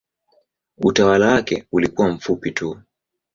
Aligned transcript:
Utawala 0.77 1.27
wake 1.27 1.65
ulikuwa 1.71 2.09
mfupi 2.09 2.51
tu. 2.51 2.77